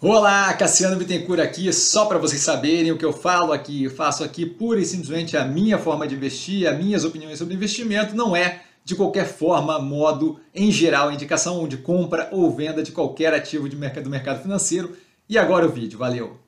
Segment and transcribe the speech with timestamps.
[0.00, 4.22] Olá, Cassiano Bittencourt aqui, só para vocês saberem o que eu falo aqui, eu faço
[4.22, 8.36] aqui pura e simplesmente a minha forma de investir, as minhas opiniões sobre investimento, não
[8.36, 13.68] é de qualquer forma, modo, em geral, indicação de compra ou venda de qualquer ativo
[13.68, 14.96] de mercado, do mercado financeiro.
[15.28, 16.38] E agora o vídeo, valeu!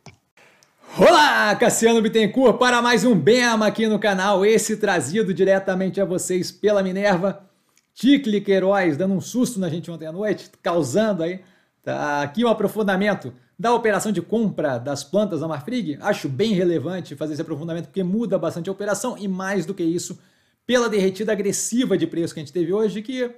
[0.96, 6.52] Olá, Cassiano Bittencourt para mais um BEMA aqui no canal, esse trazido diretamente a vocês
[6.52, 7.44] pela Minerva.
[7.94, 11.40] Ticle Queiroz dando um susto na gente ontem à noite, causando aí
[11.82, 15.98] Tá aqui o um aprofundamento da operação de compra das plantas da Marfrig.
[16.00, 19.82] Acho bem relevante fazer esse aprofundamento porque muda bastante a operação e mais do que
[19.82, 20.18] isso,
[20.66, 23.30] pela derretida agressiva de preço que a gente teve hoje, que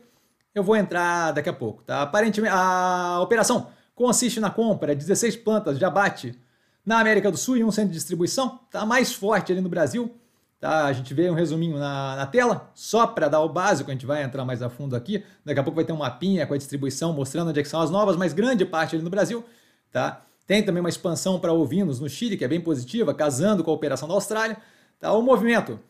[0.55, 1.83] eu vou entrar daqui a pouco.
[1.83, 2.03] Tá?
[2.03, 6.39] Aparentemente, a operação consiste na compra de 16 plantas de abate
[6.85, 10.15] na América do Sul e um centro de distribuição, tá mais forte ali no Brasil.
[10.63, 10.85] Tá?
[10.85, 14.07] A gente vê um resuminho na, na tela, só para dar o básico, a gente
[14.07, 15.25] vai entrar mais a fundo aqui.
[15.45, 17.91] Daqui a pouco vai ter um mapinha com a distribuição mostrando onde é são as
[17.91, 19.45] novas, mas grande parte ali no Brasil.
[19.91, 20.23] Tá?
[20.47, 23.75] Tem também uma expansão para ovinos no Chile, que é bem positiva, casando com a
[23.75, 24.57] operação da Austrália.
[25.01, 25.13] Tá?
[25.13, 25.81] O movimento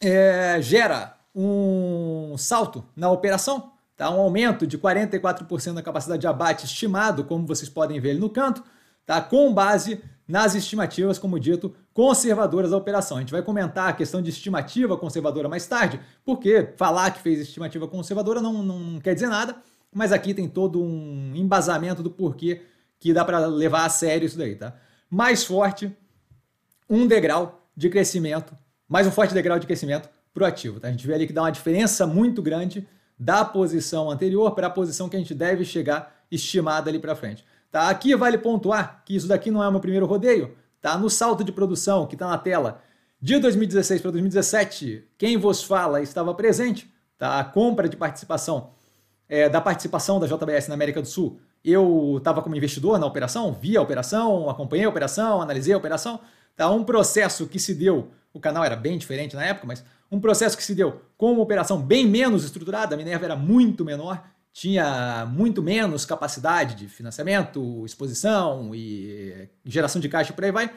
[0.00, 4.08] é, gera um salto na operação, tá?
[4.08, 8.30] um aumento de 44% da capacidade de abate estimado, como vocês podem ver ali no
[8.30, 8.62] canto,
[9.06, 9.20] tá?
[9.20, 13.16] com base nas estimativas, como dito, conservadoras da operação.
[13.16, 17.40] A gente vai comentar a questão de estimativa conservadora mais tarde, porque falar que fez
[17.40, 19.56] estimativa conservadora não, não quer dizer nada,
[19.94, 22.62] mas aqui tem todo um embasamento do porquê
[22.98, 24.74] que dá para levar a sério isso daí, tá?
[25.08, 25.94] Mais forte,
[26.90, 28.54] um degrau de crescimento,
[28.88, 30.88] mais um forte degrau de crescimento para o ativo, tá?
[30.88, 32.86] A gente vê ali que dá uma diferença muito grande
[33.18, 37.44] da posição anterior para a posição que a gente deve chegar estimada ali para frente.
[37.76, 37.90] Tá?
[37.90, 40.56] Aqui vale pontuar que isso daqui não é o meu primeiro rodeio.
[40.80, 40.96] Tá?
[40.96, 42.80] No salto de produção que está na tela
[43.20, 46.90] de 2016 para 2017, quem vos fala estava presente.
[47.18, 47.38] Tá?
[47.38, 48.70] A compra de participação,
[49.28, 53.52] é, da participação da JBS na América do Sul, eu estava como investidor na operação,
[53.52, 56.18] vi a operação, acompanhei a operação, analisei a operação.
[56.56, 56.70] Tá?
[56.70, 60.56] Um processo que se deu, o canal era bem diferente na época, mas um processo
[60.56, 64.24] que se deu com uma operação bem menos estruturada, a Minerva era muito menor,
[64.56, 70.70] tinha muito menos capacidade de financiamento, exposição e geração de caixa por aí vai,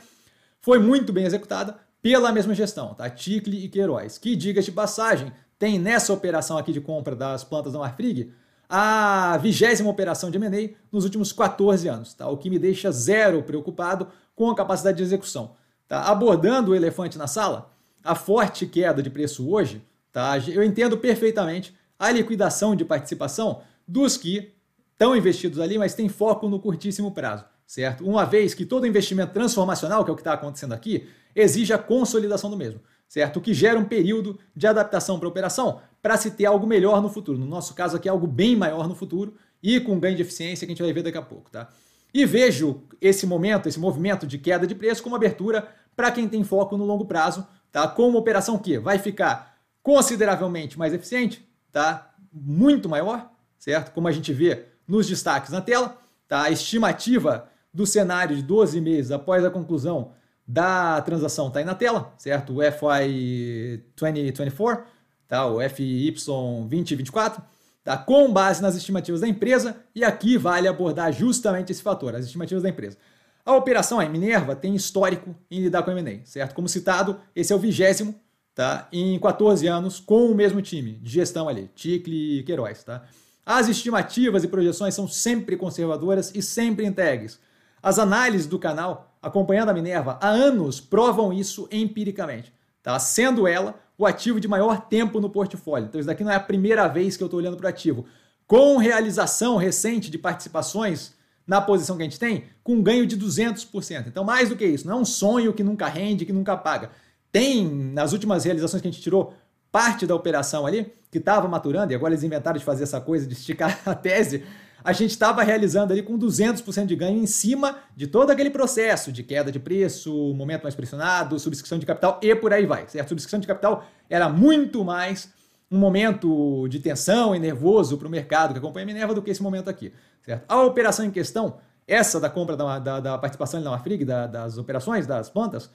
[0.60, 3.10] foi muito bem executada pela mesma gestão, tá?
[3.10, 7.72] Ticle e Queiroz, que, diga de passagem, tem nessa operação aqui de compra das plantas
[7.72, 8.34] da Marfrig
[8.68, 12.28] a vigésima operação de M&A nos últimos 14 anos, tá?
[12.28, 15.56] O que me deixa zero preocupado com a capacidade de execução.
[15.88, 16.02] Tá?
[16.02, 17.72] Abordando o elefante na sala,
[18.04, 20.38] a forte queda de preço hoje, tá?
[20.38, 24.54] Eu entendo perfeitamente a liquidação de participação dos que
[24.94, 28.06] estão investidos ali, mas têm foco no curtíssimo prazo, certo?
[28.06, 31.78] Uma vez que todo investimento transformacional, que é o que está acontecendo aqui, exige a
[31.78, 33.38] consolidação do mesmo, certo?
[33.38, 37.02] O que gera um período de adaptação para a operação para se ter algo melhor
[37.02, 37.38] no futuro.
[37.38, 40.72] No nosso caso aqui, algo bem maior no futuro e com ganho de eficiência que
[40.72, 41.70] a gente vai ver daqui a pouco, tá?
[42.14, 46.44] E vejo esse momento, esse movimento de queda de preço como abertura para quem tem
[46.44, 47.88] foco no longo prazo, tá?
[47.88, 52.14] Com uma operação que vai ficar consideravelmente mais eficiente, tá?
[52.32, 53.92] Muito maior, certo?
[53.92, 55.98] Como a gente vê nos destaques na tela,
[56.28, 56.44] tá?
[56.44, 60.12] A estimativa do cenário de 12 meses após a conclusão
[60.48, 62.58] da transação está aí na tela, certo?
[62.58, 64.84] O FY 2024,
[65.28, 65.46] tá?
[65.46, 67.42] O FY 2024,
[67.84, 67.98] tá?
[67.98, 72.64] Com base nas estimativas da empresa, e aqui vale abordar justamente esse fator, as estimativas
[72.64, 72.98] da empresa.
[73.46, 76.54] A operação, a Minerva, tem histórico em lidar com M&A, certo?
[76.54, 78.20] Como citado, esse é o vigésimo
[78.54, 78.88] tá?
[78.92, 82.84] em 14 anos com o mesmo time de gestão ali, Ticle e Queiroz.
[82.84, 83.04] Tá?
[83.46, 87.40] As estimativas e projeções são sempre conservadoras e sempre integres.
[87.82, 93.00] As análises do canal, acompanhando a Minerva há anos, provam isso empiricamente, tá?
[93.00, 95.88] sendo ela o ativo de maior tempo no portfólio.
[95.88, 98.06] Então, isso daqui não é a primeira vez que eu estou olhando para o ativo.
[98.48, 101.14] Com realização recente de participações
[101.46, 104.06] na posição que a gente tem, com ganho de 200%.
[104.08, 106.92] Então, mais do que isso, não é um sonho que nunca rende, que nunca paga
[107.32, 109.34] tem, nas últimas realizações que a gente tirou,
[109.72, 113.28] parte da operação ali, que estava maturando, e agora eles inventaram de fazer essa coisa
[113.28, 114.44] de esticar a tese,
[114.84, 119.12] a gente estava realizando ali com 200% de ganho em cima de todo aquele processo
[119.12, 123.10] de queda de preço, momento mais pressionado, subscrição de capital e por aí vai, certo?
[123.10, 125.34] Subscrição de capital era muito mais
[125.70, 129.30] um momento de tensão e nervoso para o mercado que acompanha a Minerva do que
[129.30, 130.46] esse momento aqui, certo?
[130.48, 134.58] A operação em questão, essa da compra da, da, da participação na Marfrig, da, das
[134.58, 135.70] operações, das plantas,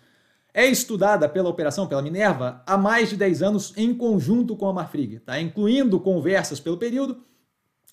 [0.55, 4.73] é estudada pela operação, pela Minerva, há mais de 10 anos em conjunto com a
[4.73, 5.41] Marfrig, tá?
[5.41, 7.21] incluindo conversas pelo período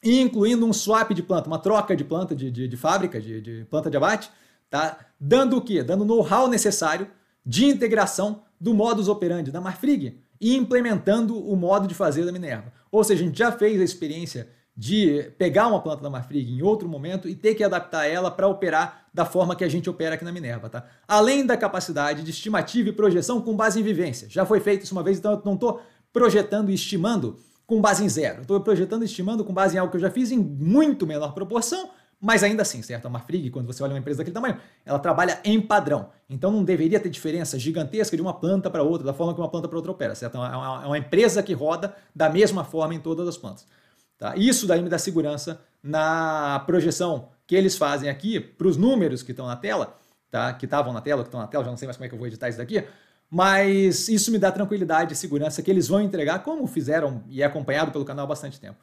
[0.03, 3.41] e incluindo um swap de planta, uma troca de planta de, de, de fábrica, de,
[3.41, 4.29] de, planta de abate,
[4.69, 4.99] tá?
[5.19, 5.81] dando o quê?
[5.81, 7.07] Dando o know-how necessário
[7.43, 12.71] de integração do modus operandi da Marfrig e implementando o modo de fazer da Minerva.
[12.91, 16.61] Ou seja, a gente já fez a experiência de pegar uma planta da Marfrig em
[16.61, 20.15] outro momento e ter que adaptar ela para operar da forma que a gente opera
[20.15, 20.85] aqui na Minerva, tá?
[21.07, 24.29] Além da capacidade de estimativa e projeção com base em vivência.
[24.29, 25.81] Já foi feito isso uma vez, então eu não estou
[26.13, 27.37] projetando e estimando
[27.67, 28.41] com base em zero.
[28.41, 31.33] Estou projetando e estimando com base em algo que eu já fiz em muito menor
[31.33, 31.89] proporção,
[32.19, 33.07] mas ainda assim, certo?
[33.07, 36.09] A Marfrig, quando você olha uma empresa daquele tamanho, ela trabalha em padrão.
[36.29, 39.49] Então não deveria ter diferença gigantesca de uma planta para outra, da forma que uma
[39.49, 40.37] planta para outra opera, certo?
[40.37, 43.65] É uma, é uma empresa que roda da mesma forma em todas as plantas.
[44.21, 44.35] Tá?
[44.37, 49.31] Isso daí me dá segurança na projeção que eles fazem aqui para os números que
[49.31, 49.97] estão na tela,
[50.29, 50.53] tá?
[50.53, 52.13] que estavam na tela, que estão na tela, já não sei mais como é que
[52.13, 52.83] eu vou editar isso daqui,
[53.27, 57.45] mas isso me dá tranquilidade e segurança que eles vão entregar, como fizeram e é
[57.45, 58.77] acompanhado pelo canal há bastante tempo.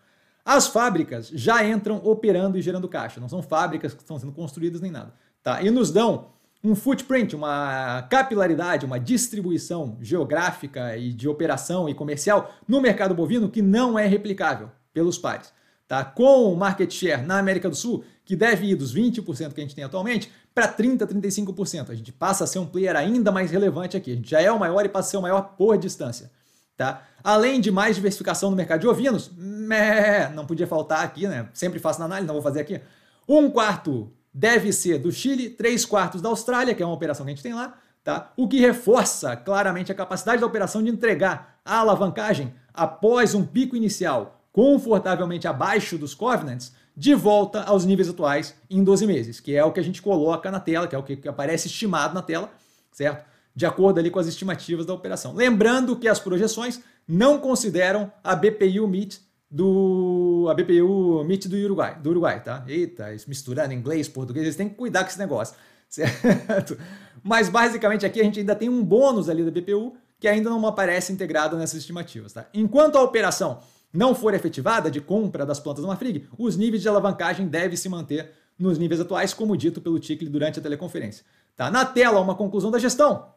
[0.44, 4.81] As fábricas já entram operando e gerando caixa, não são fábricas que estão sendo construídas
[4.81, 5.14] nem nada.
[5.40, 5.62] Tá?
[5.62, 6.31] E nos dão
[6.64, 13.49] um footprint, uma capilaridade, uma distribuição geográfica e de operação e comercial no mercado bovino
[13.49, 14.69] que não é replicável
[14.99, 15.53] pelos pares.
[15.87, 16.05] Tá?
[16.05, 19.62] Com o market share na América do Sul, que deve ir dos 20% que a
[19.62, 21.91] gente tem atualmente para 30%, 35%.
[21.91, 24.12] A gente passa a ser um player ainda mais relevante aqui.
[24.12, 26.33] A gente já é o maior e passa a ser o maior por distância.
[26.77, 27.06] Tá?
[27.23, 31.49] Além de mais diversificação no mercado de ovinos, meh, não podia faltar aqui, né?
[31.55, 32.81] Sempre faço na análise, não vou fazer aqui.
[33.29, 37.33] Um quarto deve ser do Chile, três quartos da Austrália, que é uma operação que
[37.33, 38.33] a gente tem lá, tá?
[38.37, 43.77] O que reforça claramente a capacidade da operação de entregar a alavancagem após um pico
[43.77, 49.63] inicial confortavelmente abaixo dos covenants, de volta aos níveis atuais em 12 meses, que é
[49.65, 52.51] o que a gente coloca na tela, que é o que aparece estimado na tela,
[52.91, 53.25] certo?
[53.55, 55.33] De acordo ali com as estimativas da operação.
[55.33, 61.97] Lembrando que as projeções não consideram a BPU MIT do a BPU MIT do Uruguai,
[62.03, 62.65] do Uruguai, tá?
[62.67, 65.55] Eita, misturando inglês, português, eles têm que cuidar com esse negócio,
[65.89, 66.77] certo?
[67.23, 70.67] Mas basicamente aqui a gente ainda tem um bônus ali da BPU que ainda não
[70.67, 72.49] aparece integrado nessas estimativas, tá?
[72.53, 73.61] Enquanto a operação
[73.93, 77.88] não for efetivada de compra das plantas da Mafrig, os níveis de alavancagem devem se
[77.88, 81.25] manter nos níveis atuais, como dito pelo Ticle durante a teleconferência.
[81.56, 83.32] Tá na tela uma conclusão da gestão.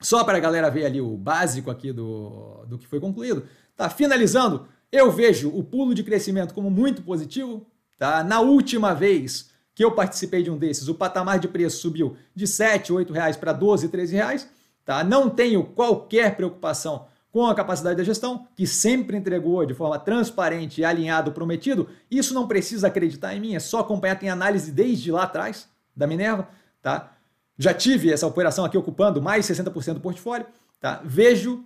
[0.00, 3.44] Só para a galera ver ali o básico aqui do, do que foi concluído.
[3.74, 7.66] Tá finalizando, eu vejo o pulo de crescimento como muito positivo.
[7.98, 8.22] Tá?
[8.22, 12.46] Na última vez que eu participei de um desses, o patamar de preço subiu de
[12.46, 14.48] 7, 8 reais para 12, 13 reais.
[14.84, 15.02] Tá?
[15.02, 17.06] Não tenho qualquer preocupação
[17.36, 21.86] com a capacidade da gestão, que sempre entregou de forma transparente e alinhado o prometido,
[22.10, 26.06] isso não precisa acreditar em mim, é só acompanhar, tem análise desde lá atrás da
[26.06, 26.48] Minerva,
[26.80, 27.12] tá?
[27.58, 30.46] Já tive essa operação aqui ocupando mais 60% do portfólio,
[30.80, 31.02] tá?
[31.04, 31.62] Vejo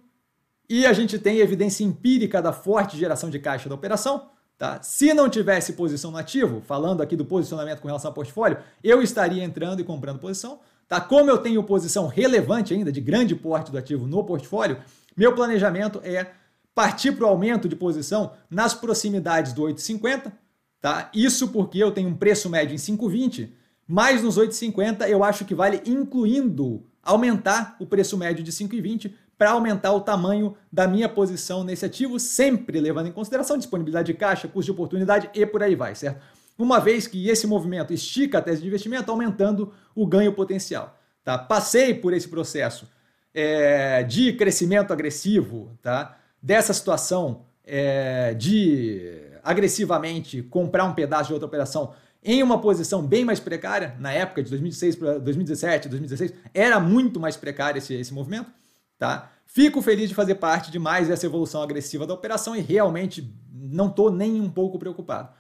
[0.69, 4.29] e a gente tem evidência empírica da forte geração de caixa da operação,
[4.59, 4.83] tá?
[4.83, 9.01] Se não tivesse posição no ativo, falando aqui do posicionamento com relação ao portfólio, eu
[9.01, 10.59] estaria entrando e comprando posição,
[10.89, 11.01] tá?
[11.01, 14.79] Como eu tenho posição relevante ainda de grande porte do ativo no portfólio,
[15.17, 16.33] meu planejamento é
[16.75, 20.33] partir para o aumento de posição nas proximidades do 8,50,
[20.81, 21.11] tá?
[21.15, 23.51] Isso porque eu tenho um preço médio em 5,20,
[23.87, 29.53] mas nos 8,50 eu acho que vale incluindo aumentar o preço médio de 5,20 para
[29.53, 34.47] aumentar o tamanho da minha posição nesse ativo, sempre levando em consideração disponibilidade de caixa,
[34.47, 36.23] custo de oportunidade e por aí vai, certo?
[36.59, 40.95] Uma vez que esse movimento estica a tese de investimento, aumentando o ganho potencial.
[41.25, 41.39] Tá?
[41.39, 42.87] Passei por esse processo
[43.35, 46.17] é, de crescimento agressivo, tá?
[46.43, 53.25] dessa situação é, de agressivamente comprar um pedaço de outra operação em uma posição bem
[53.25, 58.13] mais precária, na época de 2006 para 2017, 2016, era muito mais precário esse, esse
[58.13, 58.51] movimento.
[58.99, 59.31] Tá?
[59.47, 63.89] Fico feliz de fazer parte de mais essa evolução agressiva da operação e realmente não
[63.89, 65.31] estou nem um pouco preocupado.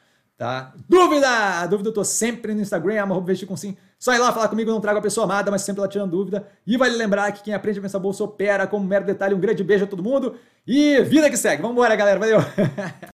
[0.40, 0.72] Tá?
[0.88, 1.66] Dúvida!
[1.66, 3.76] Dúvida eu tô sempre no Instagram, arroba vestir com sim.
[3.98, 6.48] Só ir lá falar comigo, não trago a pessoa amada, mas sempre lá tirando dúvida.
[6.66, 9.34] E vale lembrar que quem aprende a pensar bolsa opera como mero detalhe.
[9.34, 11.60] Um grande beijo a todo mundo e vida que segue.
[11.60, 12.18] Vambora, galera.
[12.18, 12.38] Valeu!